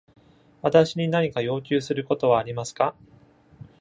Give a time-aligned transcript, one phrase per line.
[0.63, 2.95] 私に何か要求することはありますか？